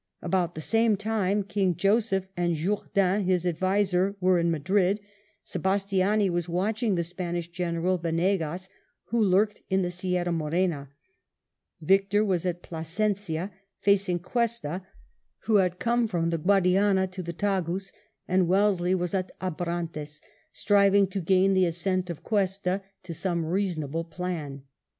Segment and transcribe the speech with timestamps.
[0.23, 4.99] About the same time King Joseph and Jourdan, his adviser, were in Madrid;
[5.43, 8.67] Sebastiani was watching the Spanish general Venegas,
[9.09, 10.89] who lurked in the Sierra Morena;
[11.81, 14.81] Victor was at Plasencia, facing Cuesta,
[15.41, 17.91] who had come from the Guadiana to the Tagus;
[18.27, 20.19] and Wellesley was at Abrantes,
[20.51, 24.63] striving to gain the assent of Cuesta to some reasonable plan.